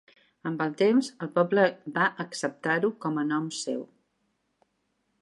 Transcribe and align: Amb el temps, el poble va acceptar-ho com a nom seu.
Amb 0.51 0.63
el 0.63 0.71
temps, 0.79 1.09
el 1.25 1.31
poble 1.35 1.67
va 1.99 2.09
acceptar-ho 2.25 2.93
com 3.07 3.23
a 3.25 3.27
nom 3.35 3.49
seu. 3.63 3.89